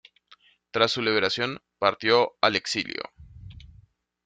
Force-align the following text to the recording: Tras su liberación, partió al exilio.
Tras 0.71 0.93
su 0.93 1.03
liberación, 1.03 1.61
partió 1.77 2.35
al 2.41 2.55
exilio. 2.55 3.03